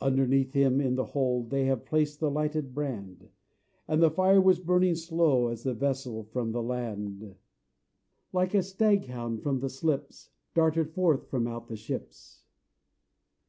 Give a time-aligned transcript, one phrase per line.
[0.00, 3.28] Underneath him in the hold They have placed the lighted brand;
[3.88, 7.34] And the fire was burning slow As the vessel from the land,
[8.32, 12.44] Like a stag hound from the slips, Darted forth from out the ships.